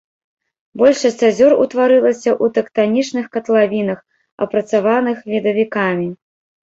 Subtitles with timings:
[0.81, 3.99] Большасць азёр утварылася ў тэктанічных катлавінах,
[4.47, 6.07] апрацаваных ледавікамі.